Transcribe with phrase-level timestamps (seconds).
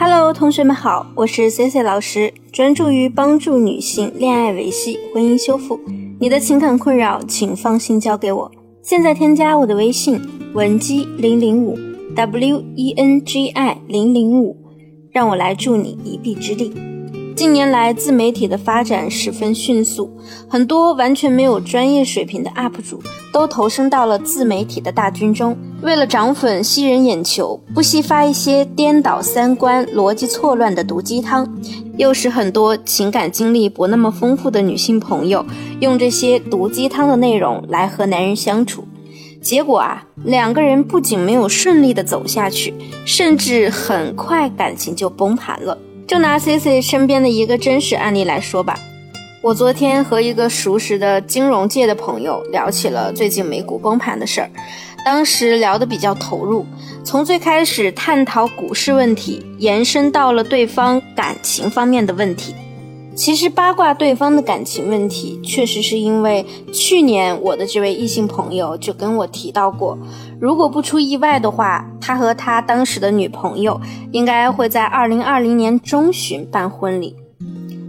[0.00, 5.80] Hello，同学们好，我是 C C 老师，专注于帮助女性恋爱维系、婚姻修复。
[6.20, 8.48] 你的情感困扰，请放心交给我。
[8.80, 10.20] 现在添加我的微信
[10.54, 11.76] 文姬零零五
[12.14, 14.56] W E N G I 零零五，
[15.10, 16.72] 让我来助你一臂之力。
[17.38, 20.10] 近年来，自媒体的发展十分迅速，
[20.48, 23.00] 很多完全没有专业水平的 UP 主
[23.32, 25.56] 都投身到了自媒体的大军中。
[25.80, 31.48] 为了涨粉、吸人眼球，不惜发一些颠倒三观、逻辑错乱的毒鸡汤，
[31.96, 35.46] 又使很多情感经历不那么丰富的女性朋友
[35.78, 38.82] 用这些毒鸡汤的内容来和男人相处。
[39.40, 42.74] 结果啊，两个人不仅没有顺利的走下去，
[43.06, 45.78] 甚至很快感情就崩盘了。
[46.08, 48.80] 就拿 C C 身边的一个真实案例来说吧，
[49.42, 54.48] 我昨天和一个熟识的金融界的朋友聊起了最近美股崩盘的事儿，
[55.04, 56.64] 当时聊得比较投入，
[57.04, 62.54] 从最开始探讨股市问题，延伸到了对方感情方面的问题。
[63.18, 69.98] 其实八卦对方的感情问题，确实是因为去年我的这位异性朋友就跟我提到过，
[70.40, 73.80] 如果不出意外的话，他和他当时的女朋友
[74.12, 77.16] 应该会在二零二零年中旬办婚礼。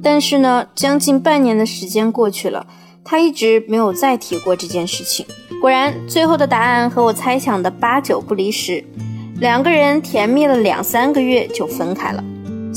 [0.00, 2.64] 但是呢，将近半年的时间过去了，
[3.02, 5.26] 他一直没有再提过这件事情。
[5.60, 8.84] 果然，最后的答案和我猜想的八九不离十，
[9.40, 12.22] 两个人甜蜜了两三个月就分开了。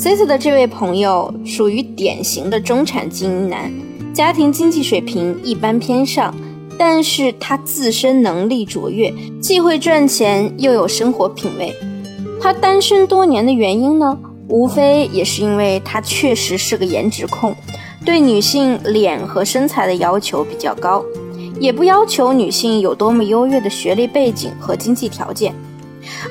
[0.02, 3.70] Cici 的这位朋友属于典型的中产精英男，
[4.14, 6.34] 家庭经济水平一般偏上，
[6.78, 11.76] 但是他自身能力卓越，既会赚钱又有生活品味。
[12.40, 17.54] 他单身多年的原因呢，无非也是因为他确实是个颜值控，
[18.06, 21.04] 对女性脸和身材的要求比较高，
[21.60, 25.54] 也不要求女性有多么优越的学历背景和经济条件。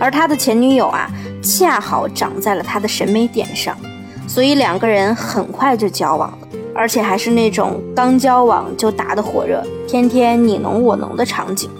[0.01, 1.11] 而他的前女友啊，
[1.51, 3.75] 恰好长在了他的审美点上，
[4.27, 6.39] 所以两个人很快就交往了，
[6.75, 11.71] 而且还是那种刚交往就打得火热，天天你侬我侬的场景。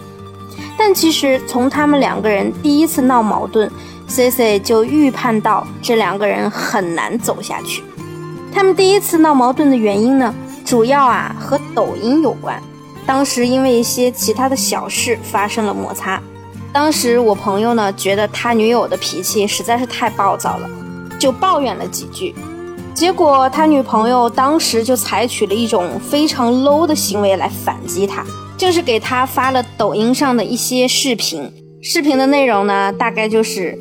[0.79, 3.71] 但其实从他们两个人第一次闹矛盾
[4.07, 7.85] ，C C 就预判到这两个人很难走下去。
[8.51, 10.35] 他们第一次闹矛盾的原因呢，
[10.65, 12.59] 主要啊和抖音有关，
[13.05, 16.19] 当时因为一些其他的小事发生了摩擦。
[16.81, 20.71] 当时我朋友呢，觉得他女友的脾气实在是太暴躁了，
[21.19, 22.33] 就抱怨了几句。
[22.95, 28.25] 结果他女朋友当时就采取了一种非常 low 的行为来反击他，
[28.57, 31.53] 就是给他发了抖音上的一些视频。
[31.83, 33.77] 视频的内容呢，大概就是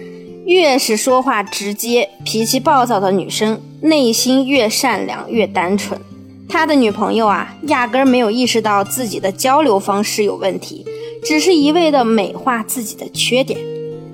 [0.48, 6.02] 越是说话直接、脾气暴躁的女生，内心越善良、越单纯。
[6.50, 10.84] 他的女朋友啊，压根没有意识到自己的交流方式有问题。
[11.24, 13.60] 只是一味的美化自己的缺点，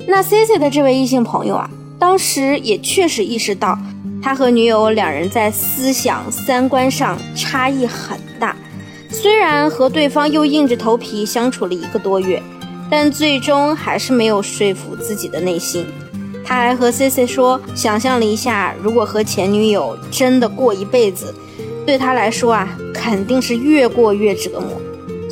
[0.07, 1.69] 那 C C 的这位异性朋友啊，
[1.99, 3.77] 当时也确实意识到，
[4.21, 8.55] 他和女友两人在思想三观上差异很大。
[9.09, 12.41] 虽然和对方又硬着头皮相处了一个多月，
[12.89, 15.85] 但最终还是没有说服自己的内心。
[16.43, 21.33] 他还和 C C 说，想象了一下，如果和前女友真的过一辈子，
[21.85, 24.81] 对他来说啊，肯定是越过越折磨。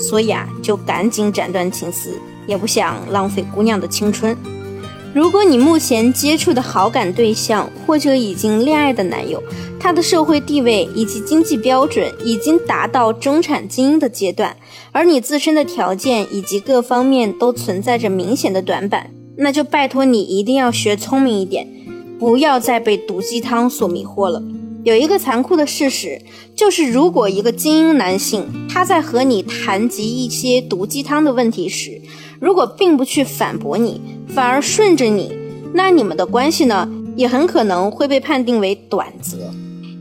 [0.02, 4.36] 所以啊，就赶紧斩断情丝，也不想浪费姑娘的青春。
[5.14, 9.44] 如果你目前接触的好感对象或者已经恋爱的男友，
[9.78, 14.56] 他的社会地位以及经济标准已经达到中产精英的阶段，
[14.94, 21.68] 而你自身的条件以及各方面都存在着明显的短板，那就拜托你一定要学聪明一点，
[22.18, 24.42] 不要再被毒鸡汤所迷惑了。
[24.84, 26.20] 有一个残酷的事实，
[26.56, 32.02] 就是如果一个精英男性他在和你谈及一些毒鸡汤的问题时，
[32.40, 35.32] 如果并不去反驳你，反而顺着你，
[35.74, 39.38] 那你们的关系呢，也很可能会被判定为短则。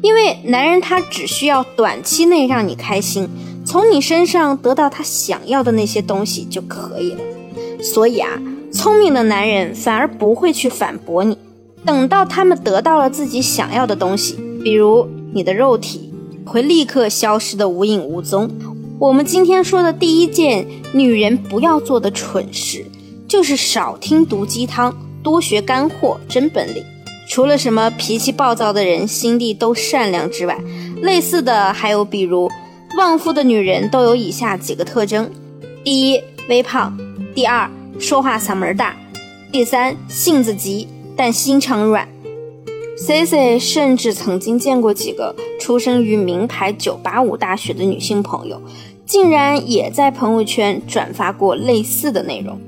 [0.03, 3.29] 因为男人他只需要短期内让你开心，
[3.67, 7.19] 从你身上得到他想要的那些东西就可以了。
[7.83, 8.31] 所以啊，
[8.73, 11.37] 聪明的男人反而不会去反驳你，
[11.85, 14.39] 等到他们得到了自己想要的东西。
[14.63, 16.13] 比如你的肉体
[16.45, 18.51] 会立刻消失的无影无踪。
[18.99, 22.85] 我们今天说的第一件女人不要做的蠢事，
[23.27, 26.85] 就是少听毒鸡汤，多学干货真本领。
[27.29, 30.59] 除了什么脾气暴躁的人心地都善良之外，
[31.01, 32.51] 类似的还有比如
[32.99, 35.31] 旺夫的女人都有以下几个特征：
[35.85, 36.93] 第一，微胖；
[37.35, 38.95] 第二，说话嗓门大；
[39.53, 42.09] 第三，性子急但心肠软。
[43.03, 48.61] C C 甚至曾经见过几个出生于名牌985大学的女性朋友，
[49.07, 52.61] 竟然也在朋友圈转发过类似的内容。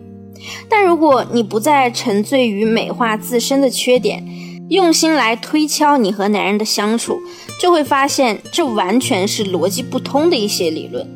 [0.70, 4.24] 但如果你不再沉醉于美化自身的缺点，
[4.70, 7.18] 用心来推敲你和男人的相处，
[7.60, 11.06] 就会发现这完全是逻辑不通的一些理论。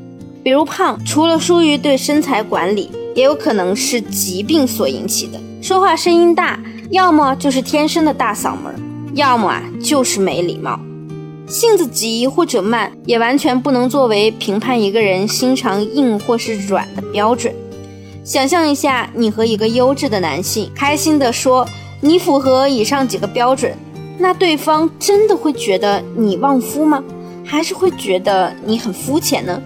[0.43, 5.41] 比如胖，除了疏于对身材管理，也有可能是疾病所引起的。
[5.63, 6.61] 说话声音大，
[6.91, 8.75] 要么就是天生的大嗓门，
[9.17, 10.79] 要么啊就是没礼貌。
[11.49, 17.53] 性子急或者慢，也完全不能作为评判一个人心肠硬或是软的标准。
[18.23, 21.67] 想象一下，你和一个优质的男性开心地说。
[22.03, 23.75] 你符合以上几个标准，
[24.19, 27.03] 那对方真的会觉得你旺夫吗？
[27.43, 29.61] 还是会觉得你很肤浅呢？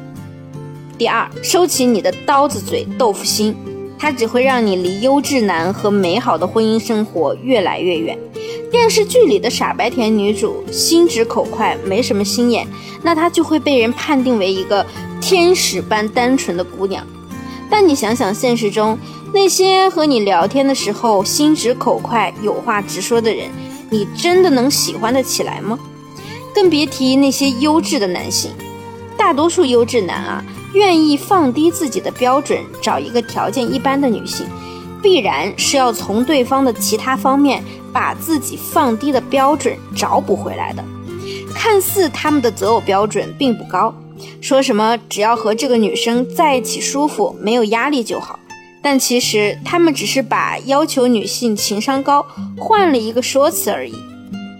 [0.96, 3.54] 第二，收起你的刀子嘴豆腐心，
[4.00, 8.18] 它只会让你离优质男和美好的婚姻生活越来越远。
[8.72, 12.66] 电视剧里的傻白甜女主心直口快，没什么心眼，
[13.02, 14.86] 那她就会被人判定为一个
[15.20, 17.06] 天使般单纯的姑娘。
[17.68, 18.98] 但你想想，现实中。
[19.32, 23.48] 那些和你聊天的时候心直口快、有话直说的人，
[23.88, 25.78] 你真的能喜欢得起来吗？
[26.52, 28.50] 更别提那些优质的男性。
[29.16, 34.46] 大多数优质男啊，愿意放低自己的标准，找一个条件一般的女性，
[35.02, 37.62] 必然是要从对方的其他方面
[37.92, 40.84] 把自己放低的标准找补回来的。
[41.54, 43.94] 看似他们的择偶标准并不高，
[44.40, 48.38] 说什么只要和这个女生在一起舒服、没有压力就好。
[48.82, 52.24] 但其实他们只是把要求女性情商高
[52.56, 53.94] 换了一个说辞而已，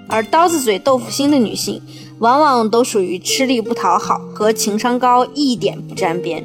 [0.09, 1.81] 而刀子嘴豆腐心的女性，
[2.21, 6.45] 往往都属于吃力不讨好和情商高一点不沾边。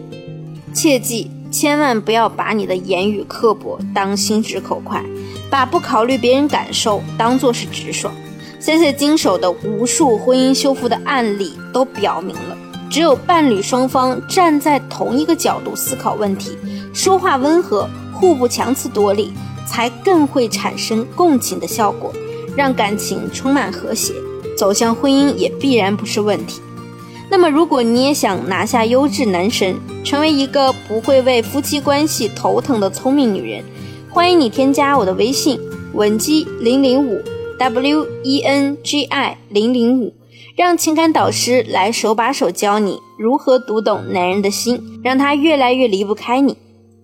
[0.73, 5.03] 切记，千万不要把你的言语刻薄当心直口快，
[5.49, 8.13] 把不考虑别人感受当做是直爽。
[8.57, 12.57] C C 经手的无数婚姻修复的案例都表明了，
[12.89, 16.57] 只有伴侣双方站在同一个角度思考问题。
[16.93, 19.33] 说话温和，互不强词夺理，
[19.67, 22.13] 才更会产生共情的效果，
[22.55, 24.13] 让感情充满和谐，
[24.57, 26.61] 走向婚姻也必然不是问题。
[27.29, 33.63] 那么，如果你也想拿下优质男神，成为一个不会为夫妻关系头疼的聪明女人，
[34.09, 35.59] 欢迎你添加我的微信
[35.93, 37.21] 文姬零零五
[37.57, 40.13] w e n g i 零零五，
[40.55, 46.55] 让情感导师来手把手教你如何读懂男人的心，让他越来越离不开你。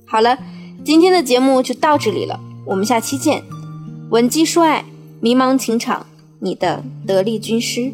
[0.05, 0.37] 好了，
[0.85, 3.43] 今天的节目就到这里了，我们下期见。
[4.11, 4.85] 闻鸡说爱，
[5.19, 6.05] 迷茫情场，
[6.43, 7.91] 你的得力军师。